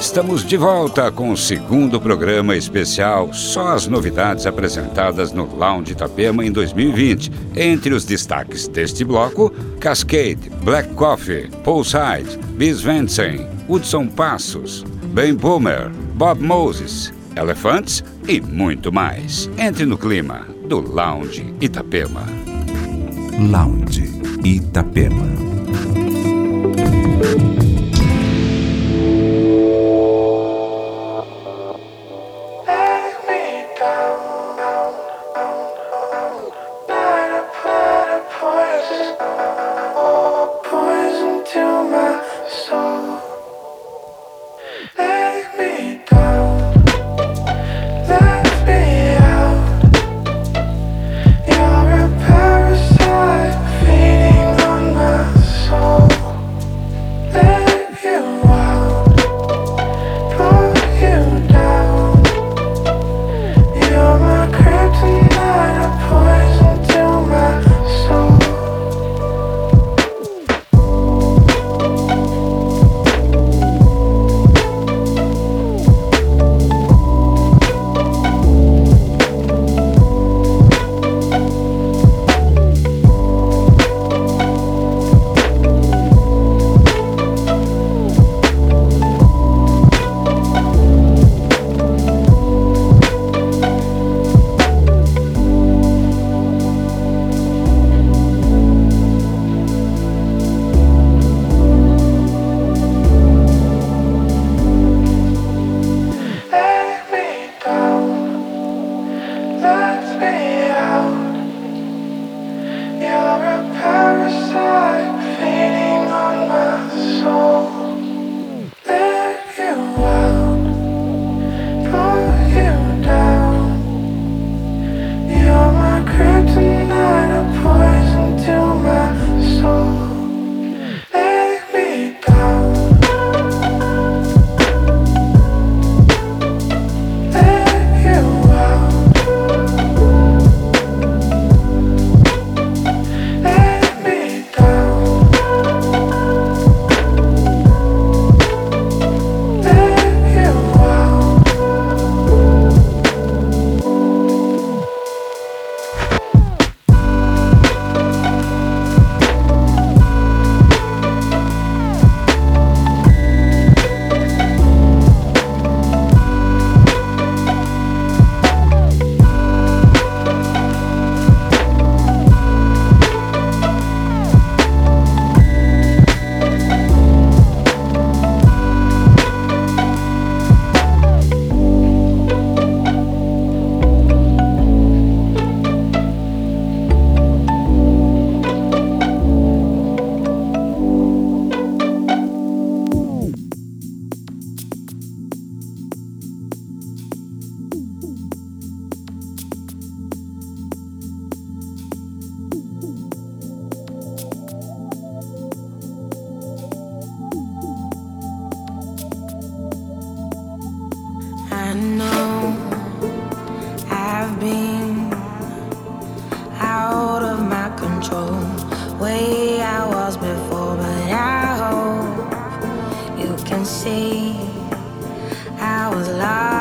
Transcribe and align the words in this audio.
Estamos 0.00 0.46
de 0.46 0.56
volta 0.56 1.12
com 1.12 1.30
o 1.30 1.36
segundo 1.36 2.00
programa 2.00 2.56
especial, 2.56 3.34
só 3.34 3.74
as 3.74 3.86
novidades 3.86 4.46
apresentadas 4.46 5.30
no 5.30 5.44
Lounge 5.54 5.92
Itapema 5.92 6.42
em 6.42 6.50
2020. 6.50 7.30
Entre 7.54 7.92
os 7.92 8.06
destaques 8.06 8.66
deste 8.66 9.04
bloco, 9.04 9.50
Cascade, 9.78 10.50
Black 10.64 10.88
Coffee, 10.94 11.50
Poolside, 11.62 12.38
Bis 12.56 12.80
Vensen, 12.80 13.46
Hudson 13.68 14.06
Passos, 14.06 14.86
Ben 15.12 15.34
Boomer, 15.34 15.90
Bob 16.14 16.42
Moses, 16.42 17.12
Elefantes 17.36 18.02
e 18.26 18.40
muito 18.40 18.90
mais. 18.90 19.50
Entre 19.58 19.84
no 19.84 19.98
clima 19.98 20.46
do 20.66 20.80
Lounge 20.80 21.54
Itapema. 21.60 22.24
Lounge 23.38 24.10
Itapema. 24.42 25.49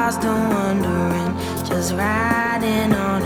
lost 0.09 0.25
and 0.25 0.50
wondering, 0.50 1.68
just 1.68 1.94
riding 1.94 2.94
on. 2.94 3.19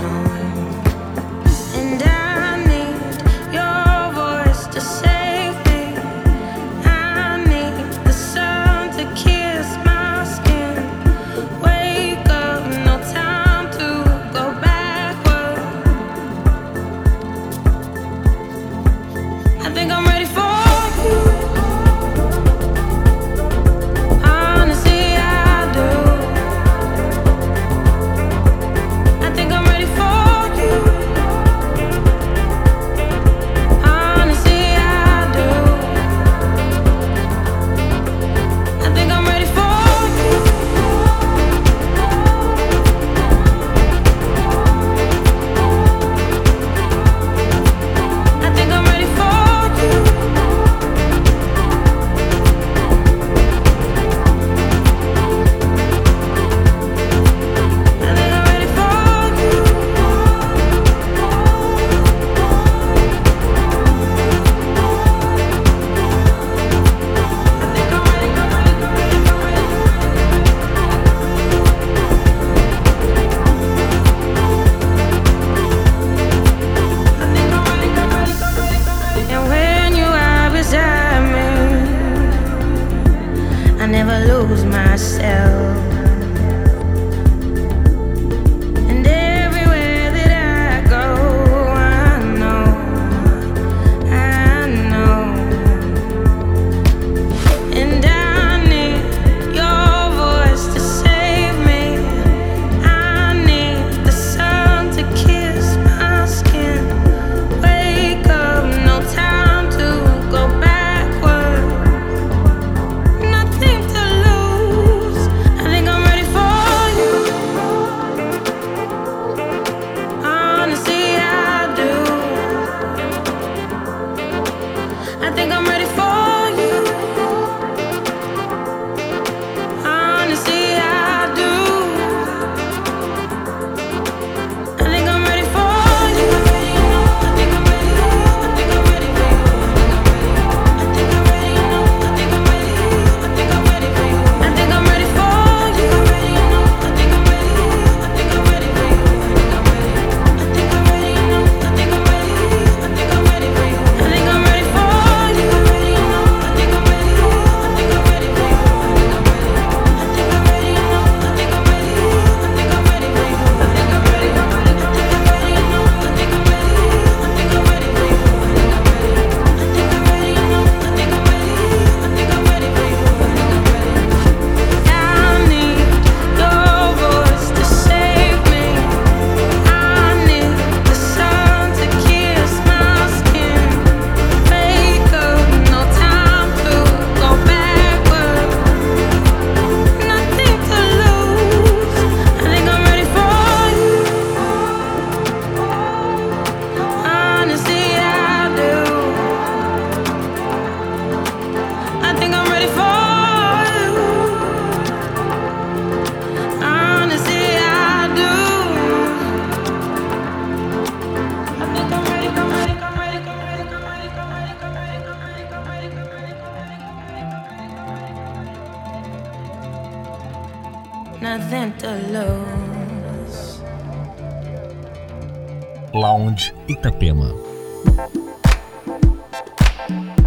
Say 229.88 230.23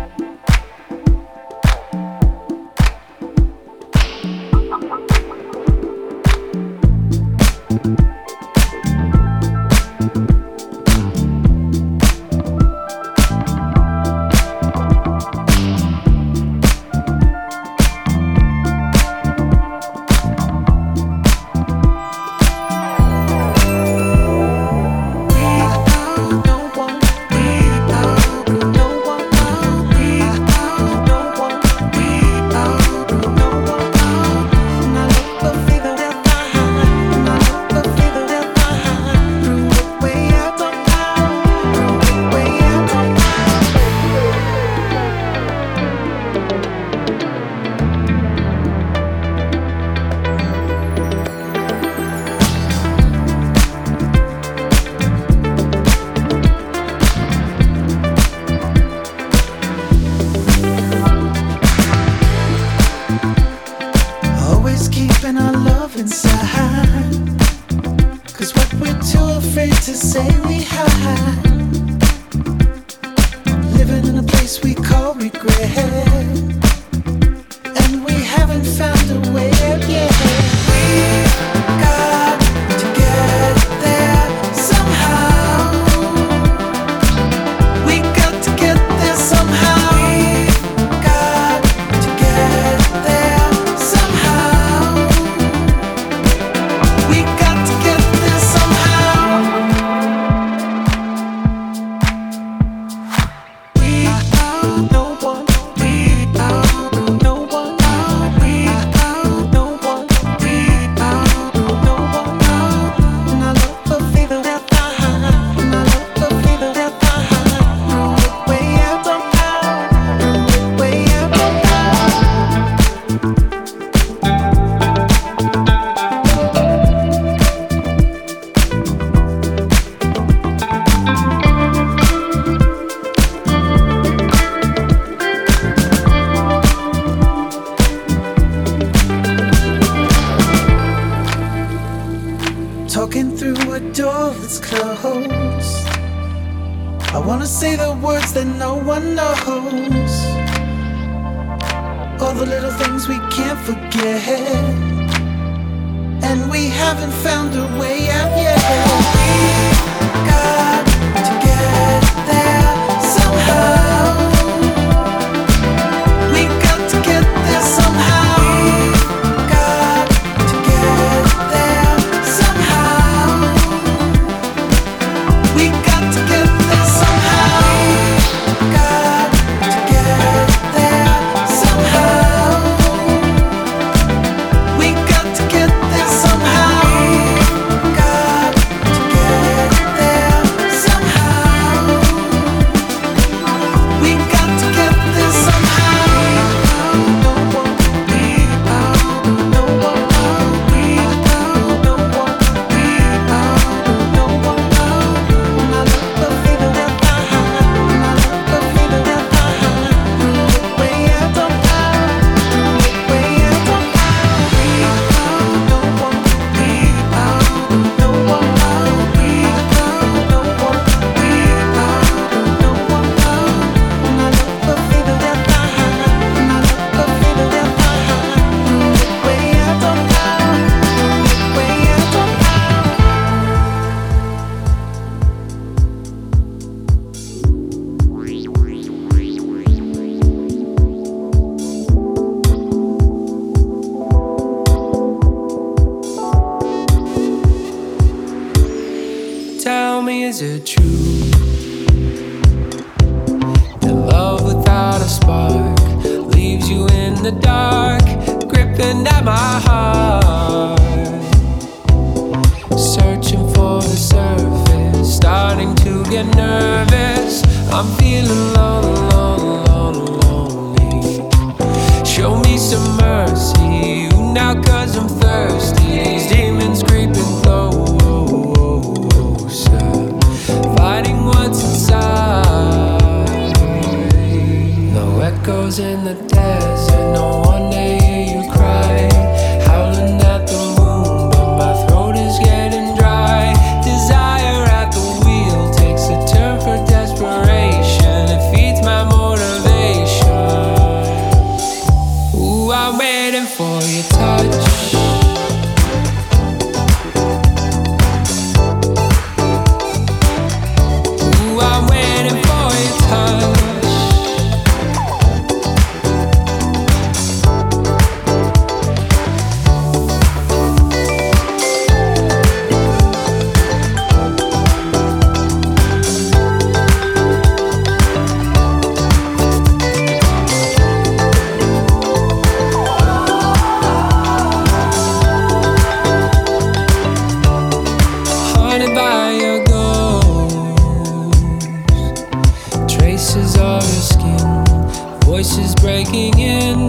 is 345.68 345.76
breaking 345.76 346.40
in. 346.40 346.88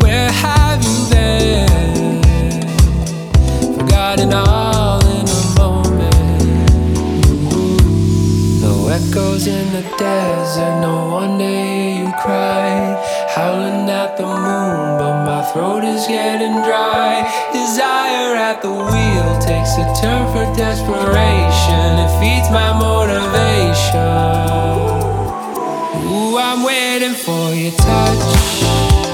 Where 0.00 0.30
have 0.30 0.82
you 0.82 0.96
been? 1.12 2.22
Forgotten 3.76 4.32
all 4.32 5.00
in 5.16 5.26
a 5.28 5.42
moment. 5.60 6.40
No 8.64 8.88
echoes 8.88 9.46
in 9.46 9.66
the 9.76 9.84
desert, 9.98 10.80
no 10.80 10.96
one 11.20 11.36
day 11.38 11.98
you 12.00 12.08
cry. 12.24 12.96
Howling 13.34 13.90
at 13.90 14.16
the 14.16 14.24
moon, 14.24 14.84
but 15.00 15.16
my 15.28 15.42
throat 15.52 15.84
is 15.84 16.06
getting 16.06 16.56
dry. 16.68 17.12
Desire 17.52 18.32
at 18.48 18.62
the 18.62 18.72
wheel 18.72 19.30
takes 19.50 19.76
a 19.76 19.84
turn 20.00 20.24
for 20.32 20.46
desperation. 20.56 21.86
It 22.04 22.12
feeds 22.20 22.48
my 22.50 22.70
motivation. 22.86 24.93
I'm 26.56 26.62
waiting 26.62 27.14
for 27.14 27.52
your 27.52 27.72
touch. 27.72 29.13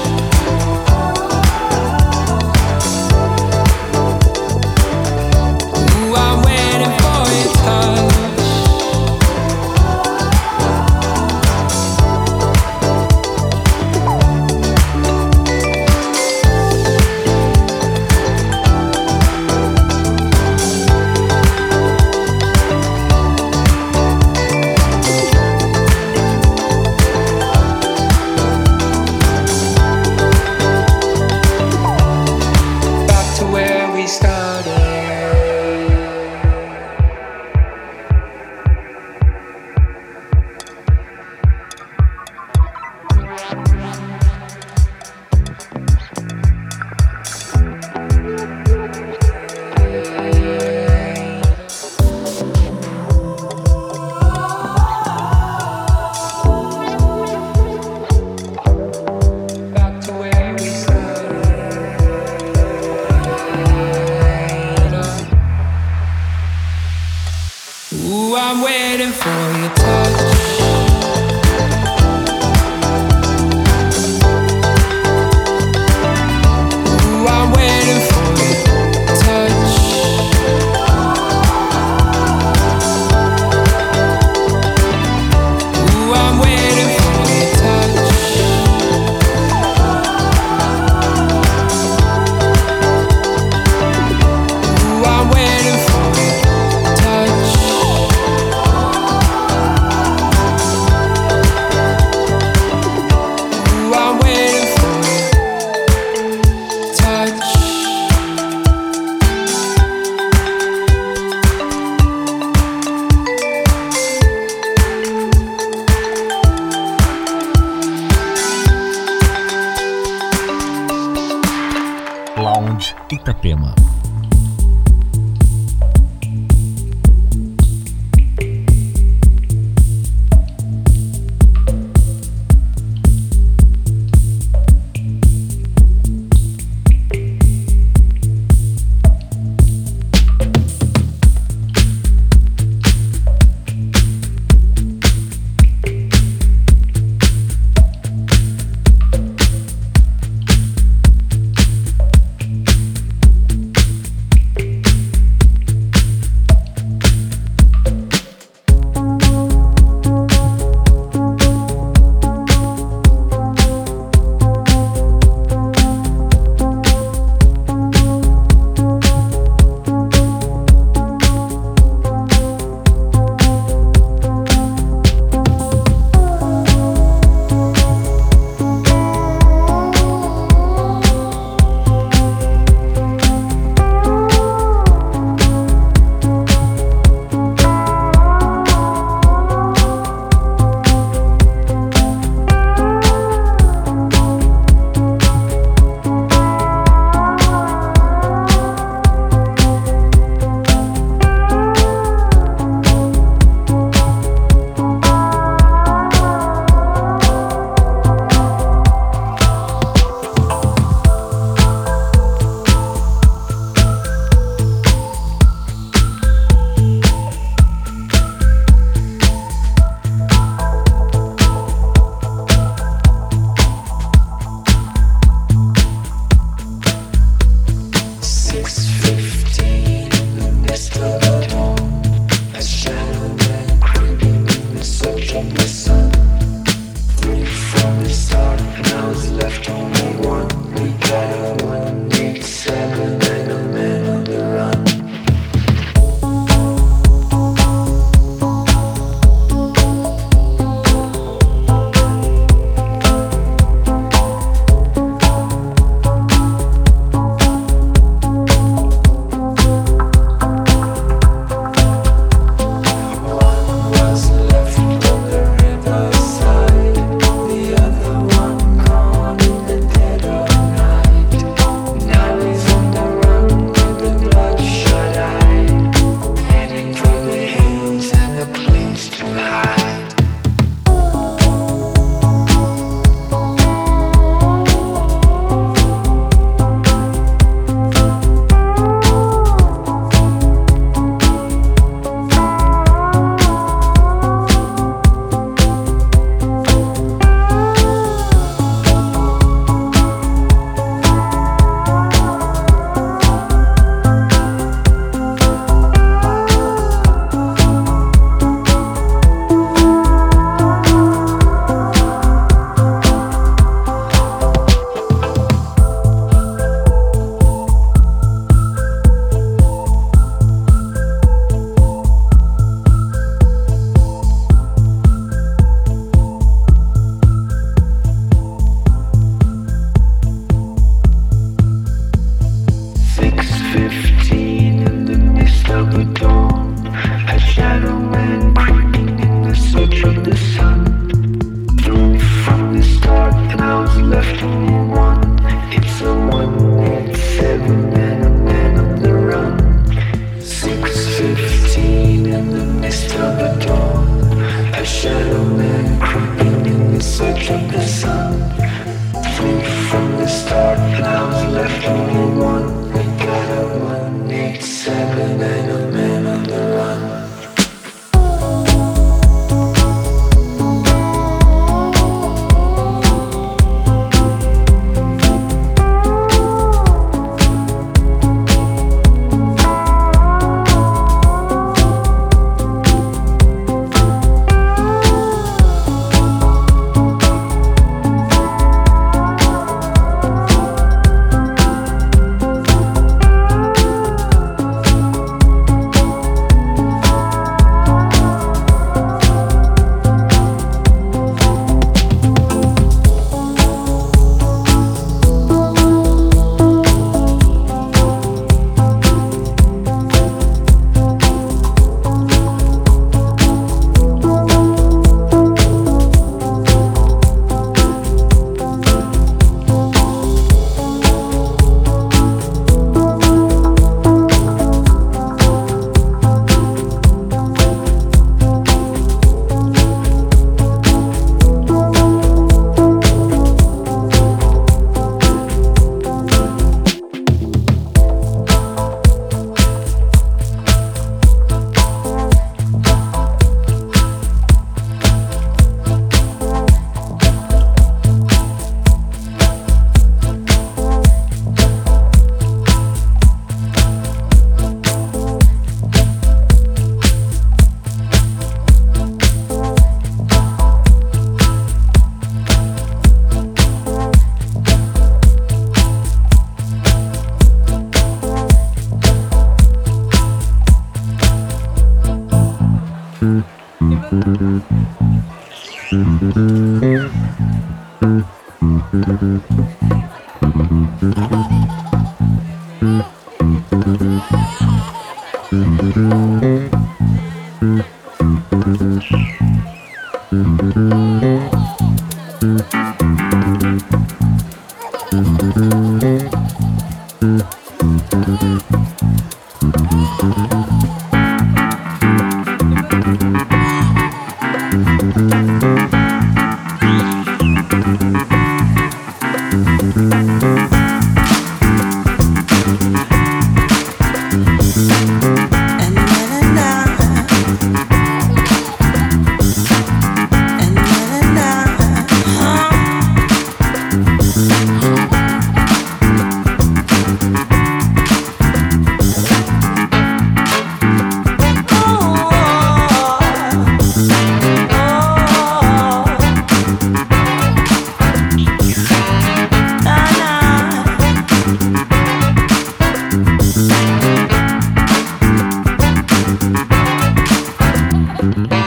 Mm-hmm. 548.21 548.60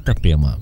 Итапема. 0.00 0.56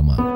Itapema. 0.00 0.18
And 0.18 0.29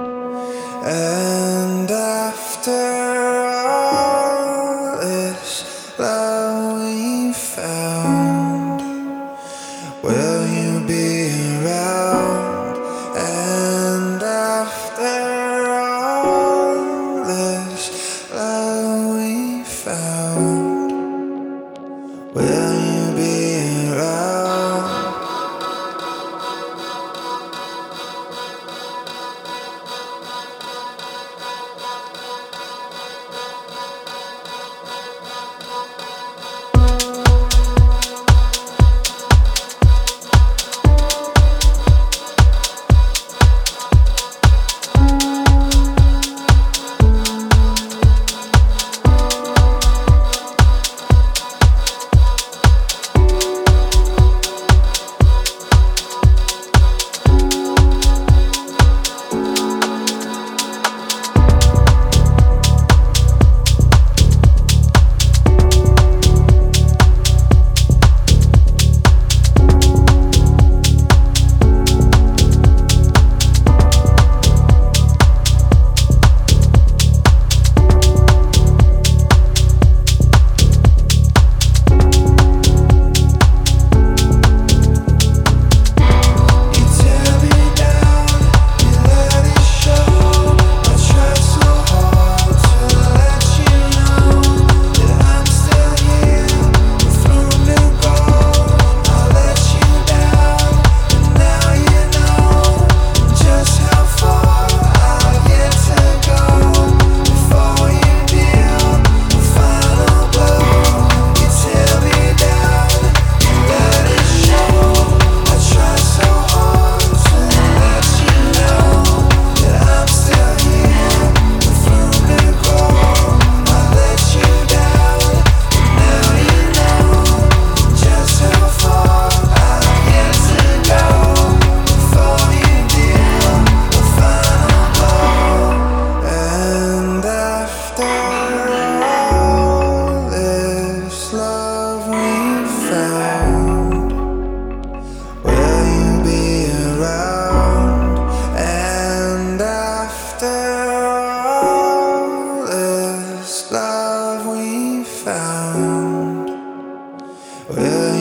Yeah. 157.77 158.14